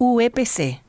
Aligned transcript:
UEPC. 0.00 0.80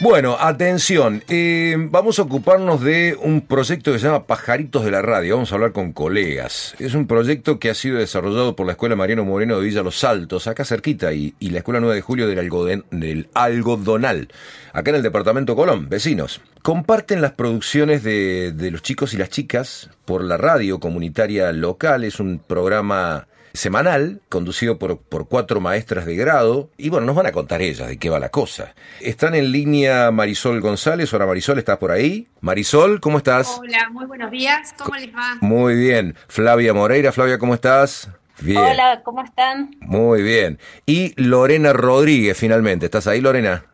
Bueno, 0.00 0.36
atención, 0.38 1.24
eh, 1.26 1.74
vamos 1.76 2.20
a 2.20 2.22
ocuparnos 2.22 2.82
de 2.82 3.16
un 3.20 3.40
proyecto 3.40 3.92
que 3.92 3.98
se 3.98 4.06
llama 4.06 4.26
Pajaritos 4.26 4.84
de 4.84 4.92
la 4.92 5.02
Radio, 5.02 5.34
vamos 5.34 5.50
a 5.50 5.56
hablar 5.56 5.72
con 5.72 5.92
colegas. 5.92 6.76
Es 6.78 6.94
un 6.94 7.08
proyecto 7.08 7.58
que 7.58 7.68
ha 7.68 7.74
sido 7.74 7.98
desarrollado 7.98 8.54
por 8.54 8.66
la 8.66 8.72
Escuela 8.72 8.94
Mariano 8.94 9.24
Moreno 9.24 9.58
de 9.58 9.64
Villa 9.64 9.82
Los 9.82 10.04
Altos, 10.04 10.46
acá 10.46 10.64
cerquita, 10.64 11.12
y, 11.14 11.34
la 11.40 11.58
Escuela 11.58 11.80
9 11.80 11.96
de 11.96 12.02
Julio 12.02 12.28
del, 12.28 13.28
Algodonal, 13.34 14.28
acá 14.72 14.90
en 14.90 14.96
el 14.96 15.02
Departamento 15.02 15.56
Colón, 15.56 15.88
vecinos. 15.88 16.40
Comparten 16.62 17.20
las 17.20 17.32
producciones 17.32 18.04
de 18.04 18.68
los 18.70 18.82
chicos 18.82 19.14
y 19.14 19.16
las 19.16 19.30
chicas 19.30 19.90
por 20.04 20.22
la 20.22 20.36
radio 20.36 20.78
comunitaria 20.78 21.50
local, 21.50 22.04
es 22.04 22.20
un 22.20 22.38
programa 22.38 23.26
semanal, 23.56 24.20
conducido 24.28 24.78
por, 24.78 24.98
por 24.98 25.28
cuatro 25.28 25.60
maestras 25.60 26.06
de 26.06 26.16
grado, 26.16 26.70
y 26.76 26.88
bueno, 26.90 27.06
nos 27.06 27.16
van 27.16 27.26
a 27.26 27.32
contar 27.32 27.62
ellas 27.62 27.88
de 27.88 27.98
qué 27.98 28.10
va 28.10 28.18
la 28.18 28.28
cosa. 28.28 28.74
Están 29.00 29.34
en 29.34 29.50
línea 29.52 30.10
Marisol 30.10 30.60
González. 30.60 31.12
Hola 31.12 31.26
Marisol, 31.26 31.58
¿estás 31.58 31.78
por 31.78 31.90
ahí? 31.90 32.28
Marisol, 32.40 33.00
¿cómo 33.00 33.18
estás? 33.18 33.58
Hola, 33.58 33.88
muy 33.90 34.06
buenos 34.06 34.30
días, 34.30 34.74
¿cómo 34.78 34.94
les 34.96 35.14
va? 35.14 35.36
Muy 35.40 35.74
bien. 35.74 36.14
Flavia 36.28 36.72
Moreira, 36.72 37.12
Flavia, 37.12 37.38
¿cómo 37.38 37.54
estás? 37.54 38.08
Bien. 38.40 38.58
Hola, 38.58 39.00
¿cómo 39.02 39.22
están? 39.22 39.74
Muy 39.80 40.22
bien. 40.22 40.58
Y 40.84 41.14
Lorena 41.20 41.72
Rodríguez, 41.72 42.36
finalmente. 42.36 42.86
¿Estás 42.86 43.06
ahí, 43.06 43.20
Lorena? 43.20 43.64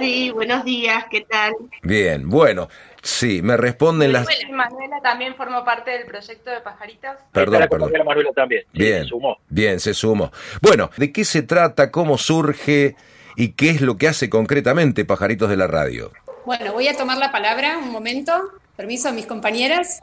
Sí, 0.00 0.30
buenos 0.30 0.64
días, 0.64 1.04
¿qué 1.10 1.20
tal? 1.28 1.52
Bien, 1.82 2.26
bueno, 2.28 2.70
Sí, 3.02 3.40
me 3.42 3.56
responden 3.56 4.12
las... 4.12 4.26
Manuela 4.50 5.00
también 5.02 5.34
formó 5.34 5.64
parte 5.64 5.90
del 5.90 6.04
proyecto 6.04 6.50
de 6.50 6.60
Pajaritas. 6.60 7.18
Perdón, 7.32 7.66
perdón. 7.70 7.92
Manuela 8.04 8.30
también. 8.34 8.64
Bien, 8.72 9.02
se 9.02 9.08
sumó. 9.08 9.38
Bien, 9.48 9.80
se 9.80 9.94
sumó. 9.94 10.32
Bueno, 10.60 10.90
¿de 10.96 11.12
qué 11.12 11.24
se 11.24 11.42
trata? 11.42 11.90
¿Cómo 11.90 12.18
surge? 12.18 12.96
¿Y 13.36 13.52
qué 13.52 13.70
es 13.70 13.80
lo 13.80 13.96
que 13.96 14.08
hace 14.08 14.28
concretamente 14.28 15.04
Pajaritos 15.04 15.48
de 15.48 15.56
la 15.56 15.66
Radio? 15.66 16.12
Bueno, 16.44 16.72
voy 16.72 16.88
a 16.88 16.96
tomar 16.96 17.18
la 17.18 17.32
palabra 17.32 17.78
un 17.78 17.90
momento. 17.90 18.32
Permiso 18.76 19.08
a 19.08 19.12
mis 19.12 19.26
compañeras. 19.26 20.00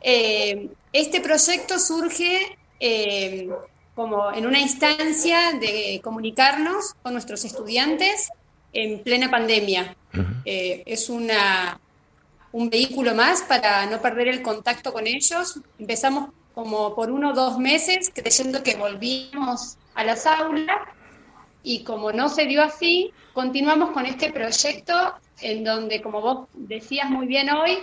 Eh, 0.00 0.68
este 0.92 1.20
proyecto 1.20 1.78
surge 1.78 2.56
eh, 2.80 3.48
como 3.94 4.32
en 4.32 4.46
una 4.46 4.60
instancia 4.60 5.52
de 5.60 6.00
comunicarnos 6.02 6.94
con 7.02 7.12
nuestros 7.12 7.44
estudiantes 7.44 8.30
en 8.72 9.00
plena 9.00 9.30
pandemia. 9.30 9.96
Eh, 10.44 10.82
es 10.86 11.08
una 11.08 11.78
un 12.54 12.70
vehículo 12.70 13.16
más 13.16 13.42
para 13.42 13.84
no 13.86 14.00
perder 14.00 14.28
el 14.28 14.40
contacto 14.40 14.92
con 14.92 15.08
ellos. 15.08 15.60
Empezamos 15.76 16.30
como 16.54 16.94
por 16.94 17.10
uno 17.10 17.30
o 17.30 17.34
dos 17.34 17.58
meses 17.58 18.12
creyendo 18.14 18.62
que 18.62 18.76
volvíamos 18.76 19.76
a 19.96 20.04
las 20.04 20.24
aulas 20.24 20.78
y 21.64 21.82
como 21.82 22.12
no 22.12 22.28
se 22.28 22.44
dio 22.46 22.62
así, 22.62 23.12
continuamos 23.32 23.90
con 23.90 24.06
este 24.06 24.32
proyecto 24.32 24.94
en 25.40 25.64
donde, 25.64 26.00
como 26.00 26.20
vos 26.20 26.48
decías 26.54 27.10
muy 27.10 27.26
bien 27.26 27.50
hoy, 27.50 27.78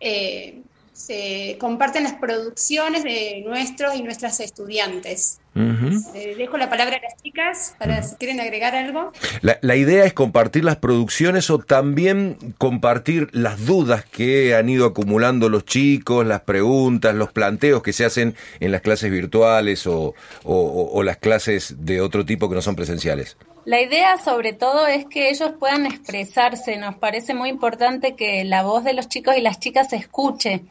eh, 0.00 0.60
se 1.00 1.56
comparten 1.58 2.04
las 2.04 2.14
producciones 2.14 3.04
de 3.04 3.42
nuestros 3.46 3.94
y 3.94 4.02
nuestras 4.02 4.38
estudiantes. 4.40 5.40
Eh, 5.54 6.36
dejo 6.38 6.58
la 6.58 6.70
palabra 6.70 6.96
a 6.96 7.00
las 7.00 7.20
chicas 7.20 7.74
para 7.78 8.02
si 8.02 8.14
quieren 8.16 8.38
agregar 8.38 8.76
algo. 8.76 9.10
La, 9.40 9.76
idea 9.76 10.04
es 10.04 10.12
compartir 10.12 10.64
las 10.64 10.76
producciones 10.76 11.50
o 11.50 11.58
también 11.58 12.36
compartir 12.58 13.28
las 13.32 13.66
dudas 13.66 14.04
que 14.04 14.54
han 14.54 14.68
ido 14.68 14.86
acumulando 14.86 15.48
los 15.48 15.64
chicos, 15.64 16.24
las 16.24 16.42
preguntas, 16.42 17.14
los 17.14 17.32
planteos 17.32 17.82
que 17.82 17.92
se 17.92 18.04
hacen 18.04 18.36
en 18.60 18.70
las 18.70 18.82
clases 18.82 19.10
virtuales 19.10 19.86
o, 19.86 20.14
o 20.44 21.02
las 21.02 21.16
clases 21.16 21.74
de 21.78 22.00
otro 22.00 22.24
tipo 22.24 22.48
que 22.48 22.54
no 22.54 22.62
son 22.62 22.76
presenciales. 22.76 23.36
La 23.64 23.80
idea 23.80 24.16
sobre 24.16 24.52
todo 24.52 24.86
es 24.86 25.06
que 25.06 25.30
ellos 25.30 25.52
puedan 25.58 25.86
expresarse. 25.86 26.76
Nos 26.76 26.96
parece 26.96 27.34
muy 27.34 27.48
importante 27.48 28.16
que 28.16 28.44
la 28.44 28.62
voz 28.62 28.84
de 28.84 28.94
los 28.94 29.08
chicos 29.08 29.36
y 29.36 29.40
las 29.40 29.60
chicas 29.60 29.90
se 29.90 29.96
escuche. 29.96 30.64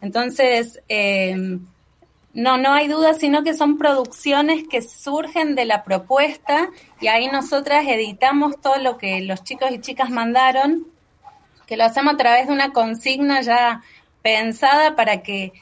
Entonces, 0.00 0.80
eh, 0.88 1.58
no, 2.34 2.58
no 2.58 2.72
hay 2.72 2.88
duda, 2.88 3.14
sino 3.14 3.44
que 3.44 3.54
son 3.54 3.78
producciones 3.78 4.64
que 4.68 4.82
surgen 4.82 5.54
de 5.54 5.64
la 5.64 5.84
propuesta 5.84 6.68
y 7.00 7.06
ahí 7.06 7.28
nosotras 7.28 7.86
editamos 7.86 8.60
todo 8.60 8.76
lo 8.78 8.98
que 8.98 9.20
los 9.20 9.44
chicos 9.44 9.70
y 9.70 9.80
chicas 9.80 10.10
mandaron, 10.10 10.86
que 11.66 11.76
lo 11.76 11.84
hacemos 11.84 12.14
a 12.14 12.16
través 12.16 12.48
de 12.48 12.52
una 12.52 12.72
consigna 12.72 13.40
ya 13.40 13.82
pensada 14.20 14.96
para 14.96 15.22
que, 15.22 15.52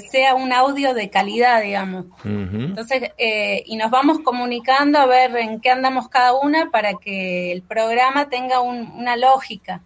sea 0.00 0.34
un 0.34 0.52
audio 0.52 0.94
de 0.94 1.10
calidad, 1.10 1.62
digamos. 1.62 2.06
Entonces, 2.24 3.10
eh, 3.18 3.62
y 3.66 3.76
nos 3.76 3.90
vamos 3.90 4.20
comunicando 4.20 4.98
a 4.98 5.06
ver 5.06 5.36
en 5.36 5.60
qué 5.60 5.70
andamos 5.70 6.08
cada 6.08 6.34
una 6.34 6.70
para 6.70 6.94
que 6.94 7.52
el 7.52 7.62
programa 7.62 8.28
tenga 8.28 8.60
una 8.60 9.16
lógica. 9.16 9.80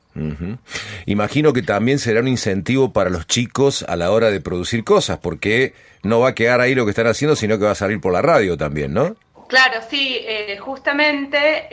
Imagino 1.06 1.53
que 1.53 1.62
también 1.62 1.99
será 1.99 2.21
un 2.21 2.28
incentivo 2.28 2.93
para 2.93 3.11
los 3.11 3.27
chicos 3.27 3.84
a 3.89 3.97
la 3.97 4.11
hora 4.11 4.31
de 4.31 4.41
producir 4.41 4.84
cosas, 4.84 5.19
porque 5.19 5.75
no 6.03 6.21
va 6.21 6.31
a 6.31 6.34
quedar 6.34 6.61
ahí 6.61 6.75
lo 6.75 6.84
que 6.84 6.91
están 6.91 7.06
haciendo, 7.06 7.37
sino 7.37 7.59
que 7.59 7.65
va 7.65 7.73
a 7.73 7.77
salir 7.77 8.00
por 8.00 8.12
la 8.12 8.23
radio 8.23 8.56
también, 8.56 8.94
¿no? 8.94 9.17
Claro, 9.49 9.81
sí, 9.89 10.19
eh, 10.27 10.59
justamente, 10.59 11.69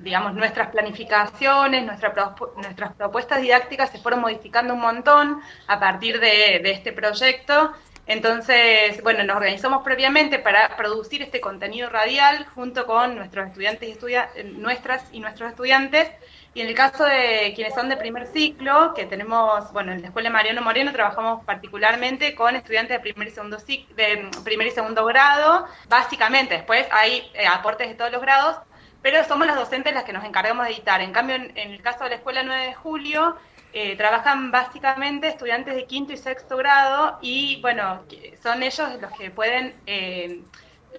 digamos, 0.00 0.34
nuestras 0.34 0.70
planificaciones, 0.70 1.84
nuestras 1.84 2.94
propuestas 2.96 3.42
didácticas 3.42 3.90
se 3.90 3.98
fueron 3.98 4.20
modificando 4.20 4.74
un 4.74 4.80
montón 4.80 5.40
a 5.66 5.80
partir 5.80 6.20
de, 6.20 6.60
este 6.70 6.92
proyecto. 6.92 7.72
Entonces, 8.06 9.02
bueno, 9.02 9.24
nos 9.24 9.36
organizamos 9.36 9.82
previamente 9.82 10.38
para 10.38 10.76
producir 10.76 11.22
este 11.22 11.40
contenido 11.40 11.90
radial 11.90 12.46
junto 12.54 12.86
con 12.86 13.16
nuestros 13.16 13.48
estudiantes 13.48 13.88
y 13.88 14.44
nuestras 14.44 15.04
y 15.12 15.20
nuestros 15.20 15.50
estudiantes 15.50 16.08
y 16.52 16.62
en 16.62 16.66
el 16.66 16.74
caso 16.74 17.04
de 17.04 17.52
quienes 17.54 17.74
son 17.74 17.88
de 17.88 17.96
primer 17.96 18.26
ciclo, 18.26 18.92
que 18.94 19.06
tenemos, 19.06 19.72
bueno, 19.72 19.92
en 19.92 20.00
la 20.00 20.08
Escuela 20.08 20.30
Mariano 20.30 20.62
Moreno 20.62 20.92
trabajamos 20.92 21.44
particularmente 21.44 22.34
con 22.34 22.56
estudiantes 22.56 22.96
de 22.96 23.00
primer 23.00 23.28
y 23.28 23.30
segundo, 23.30 23.56
de 23.56 24.28
primer 24.42 24.66
y 24.66 24.70
segundo 24.72 25.04
grado, 25.04 25.66
básicamente, 25.88 26.54
después 26.54 26.88
hay 26.90 27.30
eh, 27.34 27.46
aportes 27.46 27.88
de 27.88 27.94
todos 27.94 28.10
los 28.10 28.20
grados, 28.20 28.56
pero 29.00 29.22
somos 29.24 29.46
las 29.46 29.56
docentes 29.56 29.94
las 29.94 30.02
que 30.02 30.12
nos 30.12 30.24
encargamos 30.24 30.66
de 30.66 30.72
editar. 30.72 31.00
En 31.00 31.12
cambio, 31.12 31.36
en, 31.36 31.56
el 31.56 31.80
caso 31.82 32.02
de 32.04 32.10
la 32.10 32.16
Escuela 32.16 32.42
9 32.42 32.66
de 32.66 32.74
Julio, 32.74 33.36
eh, 33.72 33.96
trabajan 33.96 34.50
básicamente 34.50 35.28
estudiantes 35.28 35.76
de 35.76 35.86
quinto 35.86 36.12
y 36.12 36.16
sexto 36.16 36.56
grado 36.56 37.18
y, 37.22 37.60
bueno, 37.62 38.02
son 38.42 38.62
ellos 38.64 38.88
los 39.00 39.12
que 39.12 39.30
pueden... 39.30 39.76
Eh, 39.86 40.40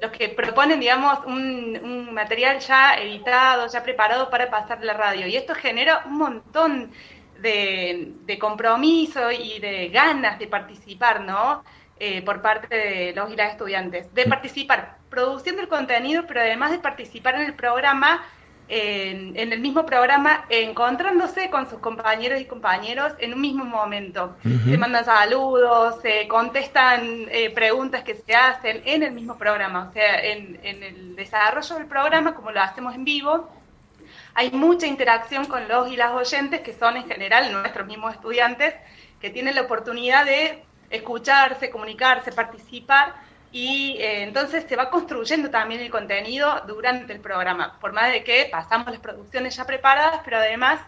los 0.01 0.11
que 0.11 0.29
proponen, 0.29 0.79
digamos, 0.79 1.19
un, 1.25 2.13
material 2.13 2.59
ya 2.59 2.95
editado, 2.95 3.67
ya 3.67 3.83
preparado 3.83 4.29
para 4.29 4.49
pasar 4.49 4.83
la 4.83 4.93
radio. 4.93 5.27
Y 5.27 5.37
esto 5.37 5.53
genera 5.53 6.03
un 6.05 6.17
montón 6.17 6.91
de, 7.39 8.37
compromiso 8.39 9.31
y 9.31 9.59
de 9.59 9.89
ganas 9.89 10.39
de 10.39 10.47
participar, 10.47 11.21
¿no? 11.21 11.63
Eh, 11.99 12.23
por 12.23 12.41
parte 12.41 12.75
de 12.75 13.13
los 13.13 13.31
y 13.31 13.35
las 13.35 13.51
estudiantes. 13.51 14.11
De 14.13 14.25
participar 14.25 14.97
produciendo 15.09 15.61
el 15.61 15.67
contenido, 15.67 16.25
pero 16.27 16.41
además 16.41 16.71
de 16.71 16.79
participar 16.79 17.35
en 17.35 17.41
el 17.41 17.53
programa 17.53 18.23
en, 18.73 19.51
el 19.51 19.59
mismo 19.59 19.85
programa, 19.85 20.45
encontrándose 20.47 21.49
con 21.49 21.69
sus 21.69 21.79
compañeros 21.79 22.39
y 22.39 22.45
compañeros 22.45 23.11
en 23.19 23.33
un 23.33 23.41
mismo 23.41 23.65
momento. 23.65 24.37
Se 24.43 24.77
mandan 24.77 25.03
saludos, 25.03 26.01
se 26.01 26.25
contestan 26.29 27.27
eh, 27.29 27.49
preguntas 27.49 28.03
que 28.03 28.15
se 28.15 28.33
hacen 28.33 28.81
en 28.85 29.03
el 29.03 29.11
mismo 29.11 29.37
programa. 29.37 29.89
O 29.89 29.91
sea, 29.91 30.21
en, 30.23 30.57
el 30.63 31.17
desarrollo 31.17 31.75
del 31.75 31.87
programa, 31.87 32.33
como 32.33 32.51
lo 32.51 32.61
hacemos 32.61 32.95
en 32.95 33.03
vivo, 33.03 33.49
hay 34.35 34.51
mucha 34.51 34.87
interacción 34.87 35.45
con 35.47 35.67
los 35.67 35.91
y 35.91 35.97
las 35.97 36.11
oyentes, 36.11 36.61
que 36.61 36.71
son 36.73 36.95
en 36.95 37.05
general 37.07 37.51
nuestros 37.51 37.85
mismos 37.85 38.13
estudiantes, 38.13 38.73
que 39.19 39.29
tienen 39.29 39.55
la 39.55 39.63
oportunidad 39.63 40.23
de 40.23 40.63
escucharse, 40.89 41.69
comunicarse, 41.69 42.31
participar 42.31 43.15
y 43.51 43.97
eh, 43.99 44.23
entonces 44.23 44.65
se 44.67 44.75
va 44.75 44.89
construyendo 44.89 45.49
también 45.49 45.81
el 45.81 45.89
contenido 45.89 46.63
durante 46.67 47.13
el 47.13 47.19
programa, 47.19 47.77
por 47.79 47.91
más 47.91 48.11
de 48.11 48.23
que 48.23 48.47
pasamos 48.51 48.87
las 48.91 48.99
producciones 48.99 49.55
ya 49.55 49.65
preparadas, 49.65 50.21
pero 50.23 50.37
además 50.37 50.79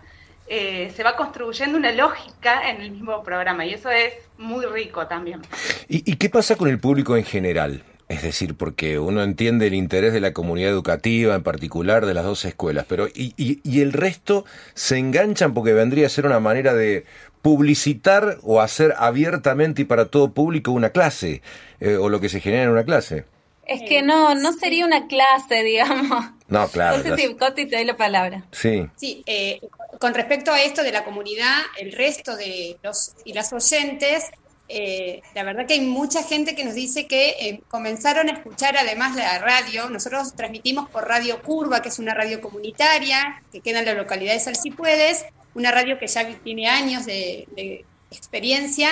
eh, 0.47 0.91
se 0.95 1.03
va 1.03 1.15
construyendo 1.15 1.77
una 1.77 1.91
lógica 1.91 2.69
en 2.69 2.81
el 2.81 2.91
mismo 2.91 3.23
programa 3.23 3.65
y 3.65 3.73
eso 3.73 3.89
es 3.89 4.13
muy 4.37 4.65
rico 4.65 5.07
también. 5.07 5.41
¿Y, 5.87 6.15
qué 6.15 6.29
pasa 6.29 6.55
con 6.55 6.69
el 6.69 6.79
público 6.79 7.15
en 7.15 7.23
general? 7.23 7.83
Es 8.13 8.21
decir, 8.21 8.55
porque 8.55 8.99
uno 8.99 9.23
entiende 9.23 9.65
el 9.65 9.73
interés 9.73 10.13
de 10.13 10.21
la 10.21 10.33
comunidad 10.33 10.69
educativa, 10.69 11.33
en 11.33 11.41
particular 11.41 12.05
de 12.05 12.13
las 12.13 12.23
dos 12.23 12.45
escuelas, 12.45 12.85
pero 12.87 13.07
y, 13.07 13.33
y, 13.37 13.81
el 13.81 13.91
resto 13.91 14.45
se 14.75 14.99
enganchan 14.99 15.55
porque 15.55 15.73
vendría 15.73 16.05
a 16.05 16.09
ser 16.09 16.27
una 16.27 16.39
manera 16.39 16.75
de 16.75 17.05
publicitar 17.41 18.37
o 18.43 18.61
hacer 18.61 18.93
abiertamente 18.97 19.81
y 19.81 19.85
para 19.85 20.05
todo 20.05 20.31
público 20.31 20.71
una 20.71 20.91
clase 20.91 21.41
eh, 21.79 21.95
o 21.95 22.07
lo 22.09 22.21
que 22.21 22.29
se 22.29 22.39
genera 22.39 22.63
en 22.63 22.69
una 22.69 22.85
clase. 22.85 23.25
Es 23.65 23.81
que 23.81 24.03
no, 24.03 24.35
no 24.35 24.53
sería 24.53 24.85
una 24.85 25.07
clase, 25.07 25.63
digamos. 25.63 26.25
No, 26.47 26.67
claro. 26.67 26.97
No 26.97 27.03
sé 27.03 27.17
si 27.17 27.33
Coti 27.33 27.65
te 27.65 27.77
doy 27.77 27.85
la 27.85 27.97
palabra. 27.97 28.45
Sí. 28.51 28.85
Sí, 28.95 29.23
eh, 29.25 29.59
con 29.99 30.13
respecto 30.13 30.51
a 30.51 30.61
esto 30.61 30.83
de 30.83 30.91
la 30.91 31.03
comunidad, 31.03 31.61
el 31.79 31.93
resto 31.93 32.35
de 32.35 32.77
los 32.83 33.15
y 33.25 33.33
las 33.33 33.51
oyentes 33.53 34.29
eh, 34.75 35.21
la 35.35 35.43
verdad 35.43 35.67
que 35.67 35.75
hay 35.75 35.81
mucha 35.81 36.23
gente 36.23 36.55
que 36.55 36.65
nos 36.65 36.73
dice 36.73 37.05
que 37.05 37.35
eh, 37.39 37.61
comenzaron 37.67 38.27
a 38.27 38.31
escuchar 38.31 38.75
además 38.75 39.15
la 39.15 39.37
radio. 39.37 39.87
Nosotros 39.87 40.33
transmitimos 40.33 40.89
por 40.89 41.07
Radio 41.07 41.43
Curva, 41.43 41.83
que 41.83 41.89
es 41.89 41.99
una 41.99 42.15
radio 42.15 42.41
comunitaria 42.41 43.43
que 43.51 43.61
queda 43.61 43.79
en 43.79 43.85
la 43.85 43.93
localidad 43.93 44.33
de 44.33 44.39
Salsipuedes, 44.39 45.25
una 45.53 45.69
radio 45.69 45.99
que 45.99 46.07
ya 46.07 46.27
tiene 46.39 46.67
años 46.67 47.05
de, 47.05 47.85
experiencia, 48.09 48.89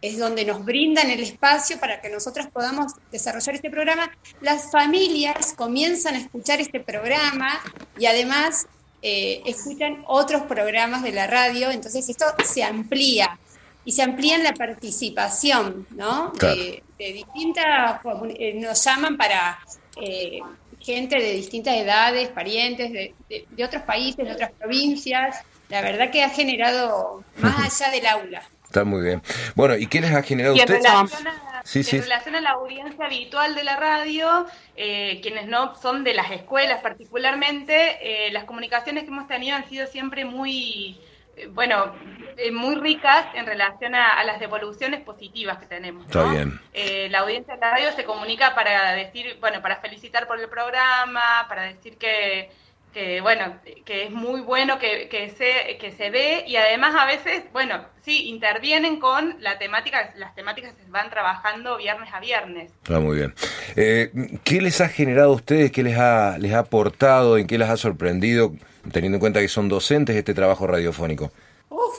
es 0.00 0.18
donde 0.18 0.44
nos 0.44 0.64
brindan 0.64 1.10
el 1.10 1.20
espacio 1.20 1.80
para 1.80 2.00
que 2.00 2.08
nosotros 2.08 2.46
podamos 2.52 2.92
desarrollar 3.10 3.56
este 3.56 3.70
programa. 3.70 4.08
Las 4.40 4.70
familias 4.70 5.52
comienzan 5.56 6.14
a 6.14 6.18
escuchar 6.18 6.60
este 6.60 6.78
programa 6.78 7.60
y 7.98 8.06
además 8.06 8.66
eh, 9.00 9.42
escuchan 9.46 10.04
otros 10.06 10.42
programas 10.42 11.02
de 11.02 11.10
la 11.10 11.26
radio, 11.26 11.72
entonces 11.72 12.08
esto 12.08 12.26
se 12.44 12.62
amplía 12.62 13.36
y 13.84 13.92
se 13.92 14.02
amplía 14.02 14.38
la 14.38 14.54
participación, 14.54 15.86
¿no? 15.90 16.32
De, 16.40 16.82
distintas, 16.98 18.00
eh, 18.38 18.54
nos 18.54 18.84
llaman 18.84 19.16
para 19.16 19.58
eh, 20.00 20.38
gente 20.78 21.16
de 21.16 21.32
distintas 21.32 21.74
edades, 21.74 22.28
parientes 22.28 22.92
de, 22.92 23.64
otros 23.64 23.82
países, 23.82 24.24
de 24.24 24.32
otras 24.32 24.52
provincias. 24.52 25.42
La 25.68 25.82
verdad 25.82 26.10
que 26.10 26.22
ha 26.22 26.28
generado 26.28 27.24
más 27.38 27.80
allá 27.80 27.90
del 27.90 28.06
aula. 28.06 28.42
Está 28.64 28.84
muy 28.84 29.02
bien. 29.02 29.22
Bueno, 29.56 29.76
¿y 29.76 29.86
qué 29.86 30.00
les 30.00 30.12
ha 30.12 30.22
generado 30.22 30.54
usted? 30.54 30.76
En 30.76 30.82
relación, 30.82 31.26
a, 31.26 31.62
sí, 31.64 31.80
en 31.90 32.02
relación 32.02 32.36
a 32.36 32.40
la 32.40 32.50
audiencia 32.50 33.04
habitual 33.04 33.54
de 33.54 33.64
la 33.64 33.76
radio, 33.76 34.46
eh, 34.76 35.18
quienes 35.22 35.48
no 35.48 35.74
son 35.82 36.04
de 36.04 36.14
las 36.14 36.30
escuelas 36.30 36.80
particularmente, 36.82 38.30
las 38.30 38.44
comunicaciones 38.44 39.02
que 39.02 39.10
hemos 39.10 39.26
tenido 39.26 39.56
han 39.56 39.68
sido 39.68 39.86
siempre 39.88 40.24
muy 40.24 41.00
eh, 41.00 41.11
bueno, 41.50 41.94
eh, 42.36 42.50
muy 42.50 42.76
ricas 42.76 43.26
en 43.34 43.46
relación 43.46 43.94
a, 43.94 44.22
las 44.24 44.40
devoluciones 44.40 45.00
positivas 45.00 45.58
que 45.58 45.66
tenemos. 45.66 46.06
Está 46.06 46.24
bien. 46.24 46.60
Eh, 46.72 47.08
la 47.10 47.20
audiencia 47.20 47.54
de 47.54 47.60
la 47.60 47.70
radio 47.70 47.92
se 47.92 48.04
comunica 48.04 48.54
para 48.54 48.92
decir, 48.92 49.36
bueno, 49.40 49.60
para 49.62 49.76
felicitar 49.76 50.26
por 50.26 50.40
el 50.40 50.48
programa, 50.48 51.46
para 51.48 51.62
decir 51.62 51.96
que, 51.98 52.50
que 52.92 53.20
bueno, 53.20 53.60
que 53.84 54.04
es 54.04 54.10
muy 54.10 54.40
bueno 54.40 54.78
que, 54.78 55.08
que, 55.08 55.30
se, 55.30 55.78
que 55.78 55.92
se 55.92 56.10
ve 56.10 56.44
y 56.46 56.56
además 56.56 56.94
a 56.98 57.06
veces, 57.06 57.44
bueno, 57.52 57.84
sí, 58.02 58.28
intervienen 58.28 59.00
con 59.00 59.36
la 59.40 59.58
temática, 59.58 60.12
las 60.16 60.34
temáticas 60.34 60.74
se 60.74 60.90
van 60.90 61.10
trabajando 61.10 61.78
viernes 61.78 62.12
a 62.12 62.20
viernes. 62.20 62.72
Está 62.82 63.00
muy 63.00 63.16
bien. 63.16 63.34
¿Qué 63.74 64.60
les 64.60 64.80
ha 64.80 64.88
generado 64.88 65.32
a 65.32 65.36
ustedes? 65.36 65.72
¿Qué 65.72 65.82
les 65.82 65.98
ha, 65.98 66.36
les 66.38 66.52
ha 66.52 66.60
aportado? 66.60 67.38
¿En 67.38 67.46
qué 67.46 67.58
les 67.58 67.68
ha 67.68 67.76
sorprendido? 67.76 68.52
teniendo 68.90 69.16
en 69.16 69.20
cuenta 69.20 69.40
que 69.40 69.48
son 69.48 69.68
docentes 69.68 70.16
este 70.16 70.34
trabajo 70.34 70.66
radiofónico? 70.66 71.30
Uf, 71.68 71.98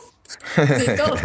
de 0.57 0.93
todo. 0.97 1.15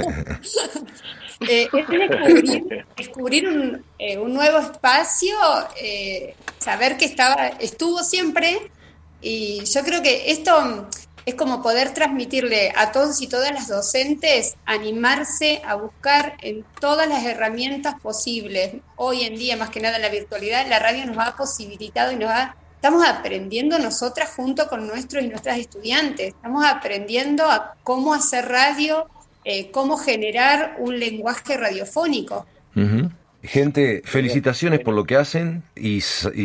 Eh, 1.49 1.69
es 1.73 2.63
descubrir, 2.97 3.47
un, 3.47 3.85
eh, 3.97 4.19
un, 4.19 4.35
nuevo 4.35 4.59
espacio, 4.59 5.37
eh, 5.81 6.35
saber 6.59 6.97
que 6.97 7.05
estaba, 7.05 7.47
estuvo 7.61 8.03
siempre, 8.03 8.73
y 9.21 9.65
yo 9.65 9.83
creo 9.83 10.03
que 10.03 10.31
esto 10.31 10.89
es 11.27 11.35
como 11.35 11.63
poder 11.63 11.93
transmitirle 11.93 12.73
a 12.75 12.91
todos 12.93 13.21
y 13.21 13.27
todas 13.27 13.53
las 13.53 13.69
docentes, 13.69 14.57
animarse 14.65 15.61
a 15.67 15.75
buscar 15.75 16.37
en 16.41 16.65
todas 16.81 17.09
las 17.09 17.25
herramientas 17.25 18.01
posibles. 18.01 18.77
Hoy 18.97 19.25
en 19.25 19.37
día, 19.37 19.57
más 19.57 19.71
que 19.71 19.81
nada 19.81 19.97
en 19.97 20.03
la 20.03 20.09
virtualidad, 20.09 20.67
la 20.69 20.79
radio 20.79 21.05
nos 21.05 21.19
ha 21.19 21.37
posibilitado 21.37 22.13
y 22.13 22.17
nos 22.17 22.31
ha 22.31 22.57
estamos 22.79 23.05
aprendiendo 23.05 23.77
nosotras 23.81 24.31
junto 24.37 24.69
con 24.69 24.87
nuestros 24.87 25.25
y 25.25 25.27
nuestras 25.27 25.59
estudiantes, 25.59 26.29
estamos 26.29 26.65
aprendiendo 26.65 27.45
a 27.45 27.75
cómo 27.83 28.15
hacer 28.15 28.47
radio, 28.47 29.09
eh, 29.45 29.73
cómo 29.73 29.97
generar 29.97 30.77
un 30.79 30.97
lenguaje 30.97 31.57
radiofónico. 31.57 32.47
Gente, 33.49 34.03
felicitaciones 34.05 34.81
por 34.81 34.93
lo 34.93 35.05
que 35.05 35.17
hacen 35.17 35.63
y, 35.75 36.03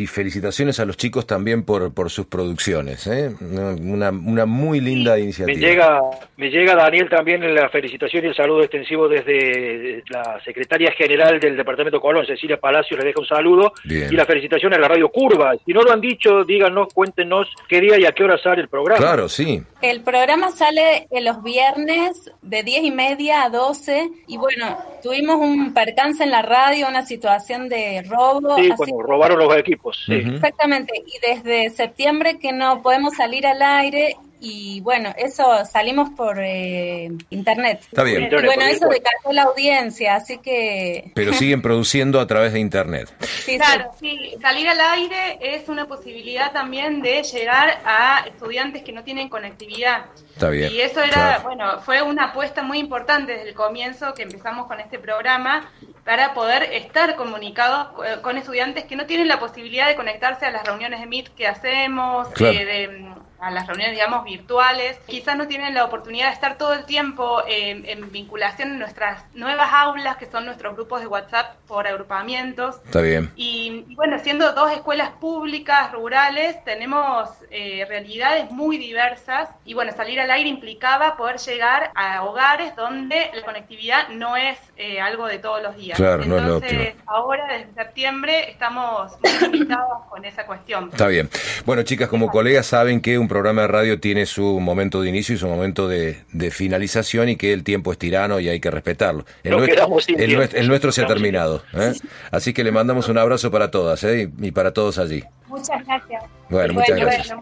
felicitaciones 0.07 0.79
a 0.79 0.85
los 0.85 0.95
chicos 0.95 1.27
también 1.27 1.63
por, 1.63 1.93
por 1.93 2.09
sus 2.09 2.27
producciones. 2.27 3.05
¿eh? 3.07 3.29
Una, 3.41 4.11
una, 4.11 4.45
muy 4.45 4.79
linda 4.79 5.19
iniciativa. 5.19 5.53
Me 5.53 5.65
llega, 5.65 5.99
me 6.37 6.49
llega 6.49 6.75
Daniel 6.75 7.09
también 7.09 7.53
la 7.53 7.67
felicitación 7.67 8.23
y 8.23 8.27
el 8.29 8.35
saludo 8.35 8.61
extensivo 8.61 9.09
desde 9.09 10.01
la 10.09 10.39
secretaria 10.45 10.93
general 10.93 11.41
del 11.41 11.57
Departamento 11.57 11.99
Colón, 11.99 12.25
Cecilia 12.25 12.57
Palacio, 12.57 12.95
le 12.95 13.03
deja 13.03 13.19
un 13.19 13.27
saludo. 13.27 13.73
Y 13.83 14.15
la 14.15 14.25
felicitación 14.25 14.73
a 14.73 14.77
la 14.77 14.87
Radio 14.87 15.09
Curva. 15.09 15.55
Si 15.65 15.73
no 15.73 15.81
lo 15.81 15.91
han 15.91 15.99
dicho, 15.99 16.45
díganos, 16.45 16.93
cuéntenos 16.93 17.49
qué 17.67 17.81
día 17.81 17.99
y 17.99 18.05
a 18.05 18.13
qué 18.13 18.23
hora 18.23 18.37
sale 18.37 18.61
el 18.61 18.69
programa. 18.69 18.97
Claro, 18.97 19.27
sí. 19.27 19.61
El 19.81 20.03
programa 20.03 20.51
sale 20.51 21.07
los 21.11 21.43
viernes 21.43 22.31
de 22.41 22.63
10 22.63 22.83
y 22.85 22.91
media 22.91 23.43
a 23.43 23.49
12. 23.49 24.09
Y 24.27 24.37
bueno, 24.37 24.77
tuvimos 25.01 25.35
un 25.35 25.73
percance 25.73 26.23
en 26.23 26.31
la 26.31 26.41
radio 26.41 26.92
una 26.93 27.05
situación 27.05 27.69
de 27.69 28.03
robo. 28.07 28.55
Sí, 28.55 28.69
cuando 28.77 29.01
robaron 29.01 29.39
los 29.39 29.55
equipos. 29.57 30.05
Exactamente, 30.07 30.93
y 31.05 31.19
desde 31.19 31.69
septiembre 31.71 32.37
que 32.37 32.51
no 32.51 32.81
podemos 32.81 33.15
salir 33.15 33.47
al 33.47 33.61
aire 33.61 34.15
y 34.45 34.81
bueno, 34.81 35.13
eso 35.17 35.63
salimos 35.63 36.09
por 36.09 36.37
eh, 36.37 37.09
internet. 37.29 37.79
Está 37.83 38.03
bien. 38.03 38.23
Y 38.23 38.45
bueno, 38.45 38.65
eso 38.65 38.89
decantó 38.89 39.31
la 39.31 39.43
audiencia, 39.43 40.15
así 40.15 40.39
que... 40.39 41.13
Pero 41.15 41.31
siguen 41.43 41.61
produciendo 41.61 42.19
a 42.19 42.27
través 42.27 42.51
de 42.51 42.59
internet. 42.59 43.09
Sí, 43.21 43.55
claro, 43.55 43.91
sí. 43.97 44.35
Salir 44.41 44.67
al 44.67 44.81
aire 44.81 45.39
es 45.39 45.69
una 45.69 45.87
posibilidad 45.87 46.51
también 46.51 47.01
de 47.01 47.23
llegar 47.23 47.79
a 47.85 48.25
estudiantes 48.27 48.83
que 48.83 48.91
no 48.91 49.05
tienen 49.05 49.29
conectividad. 49.29 50.07
Está 50.33 50.49
bien. 50.49 50.73
Y 50.73 50.81
eso 50.81 51.01
era, 51.01 51.39
bueno, 51.39 51.79
fue 51.79 52.01
una 52.01 52.25
apuesta 52.25 52.63
muy 52.63 52.79
importante 52.79 53.31
desde 53.31 53.47
el 53.47 53.55
comienzo 53.55 54.13
que 54.13 54.23
empezamos 54.23 54.67
con 54.67 54.81
este 54.81 54.99
programa 54.99 55.71
para 56.03 56.33
poder 56.33 56.63
estar 56.63 57.15
comunicados 57.15 57.87
eh, 58.05 58.17
con 58.21 58.37
estudiantes 58.37 58.83
que 58.83 58.97
no 58.97 59.05
tienen 59.05 59.29
la 59.29 59.39
posibilidad 59.39 59.87
de 59.87 59.95
conectarse 59.95 60.45
a 60.45 60.51
las 60.51 60.65
reuniones 60.65 60.99
de 60.99 61.05
Meet 61.05 61.29
que 61.29 61.47
hacemos, 61.47 62.27
eh, 62.41 62.65
de 62.65 63.13
a 63.39 63.51
las 63.51 63.67
reuniones, 63.67 63.95
digamos, 63.95 64.23
virtuales. 64.23 64.97
Quizás 65.07 65.37
no 65.37 65.47
tienen 65.47 65.73
la 65.73 65.85
oportunidad 65.85 66.27
de 66.27 66.33
estar 66.33 66.57
todo 66.57 66.73
el 66.73 66.85
tiempo 66.85 67.43
en 67.47 68.11
vinculación 68.11 68.71
en 68.71 68.79
nuestras 68.79 69.23
nuevas 69.33 69.69
aulas, 69.71 70.17
que 70.17 70.25
son 70.25 70.45
nuestros 70.45 70.75
grupos 70.75 71.01
de 71.01 71.07
WhatsApp 71.07 71.55
por 71.67 71.87
agrupamientos. 71.87 72.77
Está 72.85 73.01
bien. 73.01 73.31
Y, 73.35 73.85
bueno, 73.95 74.19
siendo 74.19 74.53
dos 74.53 74.71
escuelas 74.71 75.09
públicas, 75.19 75.91
rurales, 75.91 76.63
tenemos 76.63 77.29
eh, 77.49 77.85
realidades 77.87 78.51
muy 78.51 78.77
diversas. 78.77 79.49
Y 79.65 79.73
bueno, 79.73 79.91
salir 79.95 80.19
al 80.19 80.31
aire 80.31 80.49
implicaba 80.49 81.15
poder 81.17 81.37
llegar 81.37 81.91
a 81.95 82.23
hogares 82.23 82.75
donde 82.75 83.31
la 83.33 83.43
conectividad 83.43 84.09
no 84.09 84.37
es 84.37 84.57
eh, 84.77 85.01
algo 85.01 85.27
de 85.27 85.39
todos 85.39 85.61
los 85.61 85.75
días. 85.75 85.97
Claro, 85.97 86.23
Entonces, 86.23 86.95
ahora 87.05 87.47
desde 87.47 87.73
septiembre 87.73 88.51
estamos 88.51 89.13
muy 89.41 89.51
limitados 89.51 90.05
con 90.09 90.25
esa 90.25 90.45
cuestión. 90.45 90.89
Está 90.91 91.07
bien. 91.07 91.29
Bueno, 91.65 91.83
chicas, 91.83 92.09
como 92.09 92.29
colegas 92.29 92.67
saben 92.67 93.01
que 93.01 93.17
un 93.17 93.27
programa 93.33 93.63
de 93.63 93.67
radio 93.67 93.99
tiene 93.99 94.27
su 94.27 94.59
momento 94.59 95.01
de 95.01 95.09
inicio 95.09 95.33
y 95.33 95.39
su 95.39 95.47
momento 95.47 95.87
de, 95.87 96.23
finalización 96.51 97.29
y 97.29 97.35
que 97.35 97.51
el 97.51 97.63
tiempo 97.63 97.91
es 97.91 97.97
tirano 97.97 98.39
y 98.39 98.47
hay 98.47 98.59
que 98.59 98.69
respetarlo. 98.69 99.25
El, 99.41 100.67
nuestro, 100.67 100.91
se 100.91 101.01
ha 101.01 101.07
terminado. 101.07 101.63
¿eh? 101.73 101.93
Así 102.29 102.53
que 102.53 102.63
le 102.63 102.71
mandamos 102.71 103.09
un 103.09 103.17
abrazo 103.17 103.49
para 103.49 103.71
todas 103.71 104.03
¿eh? 104.03 104.29
y, 104.39 104.51
para 104.51 104.71
todos 104.71 104.99
allí. 104.99 105.23
Muchas 105.47 105.83
gracias. 105.83 106.23
Bueno, 106.47 106.75
muchas 106.75 106.95
gracias. 106.95 107.35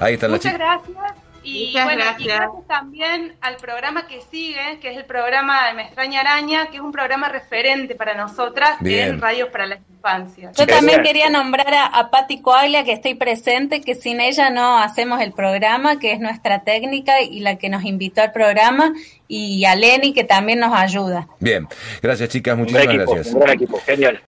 Ahí 0.00 0.14
están 0.14 0.30
las 0.30 0.40
chicas. 0.40 0.58
Muchas 0.58 0.96
gracias. 0.96 1.27
Y 1.48 1.72
bueno, 1.72 2.04
gracias. 2.04 2.20
y 2.20 2.24
gracias 2.24 2.66
también 2.66 3.36
al 3.40 3.56
programa 3.56 4.06
que 4.06 4.20
sigue, 4.30 4.78
que 4.80 4.90
es 4.90 4.96
el 4.96 5.04
programa 5.04 5.68
de 5.68 5.74
Me 5.74 5.82
extraña 5.82 6.20
araña, 6.20 6.66
que 6.70 6.76
es 6.76 6.82
un 6.82 6.92
programa 6.92 7.28
referente 7.28 7.94
para 7.94 8.14
nosotras 8.14 8.78
en 8.82 9.20
Radio 9.20 9.50
para 9.50 9.66
las 9.66 9.78
Infancias. 9.90 10.56
Yo 10.56 10.66
también 10.66 11.02
quería 11.02 11.28
nombrar 11.28 11.74
a, 11.74 11.86
a 11.86 12.10
Patti 12.10 12.40
Coaglia, 12.40 12.84
que 12.84 12.92
estoy 12.92 13.14
presente, 13.14 13.80
que 13.80 13.94
sin 13.94 14.20
ella 14.20 14.50
no 14.50 14.78
hacemos 14.78 15.20
el 15.20 15.32
programa, 15.32 15.98
que 15.98 16.12
es 16.12 16.20
nuestra 16.20 16.60
técnica 16.60 17.20
y 17.20 17.40
la 17.40 17.56
que 17.56 17.68
nos 17.68 17.84
invitó 17.84 18.22
al 18.22 18.32
programa, 18.32 18.92
y 19.26 19.64
a 19.64 19.74
Lenny, 19.74 20.12
que 20.12 20.24
también 20.24 20.60
nos 20.60 20.72
ayuda. 20.72 21.28
Bien, 21.40 21.66
gracias 22.00 22.28
chicas, 22.28 22.56
muchísimas 22.56 22.94
gracias. 22.94 23.34
Un 23.34 23.40
gran 23.40 23.54
equipo, 23.54 23.80
genial. 23.84 24.20